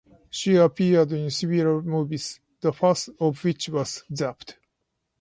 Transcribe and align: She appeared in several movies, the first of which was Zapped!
She 0.31 0.55
appeared 0.55 1.11
in 1.11 1.29
several 1.29 1.83
movies, 1.83 2.39
the 2.59 2.73
first 2.73 3.11
of 3.19 3.43
which 3.43 3.69
was 3.69 4.03
Zapped! 4.11 4.55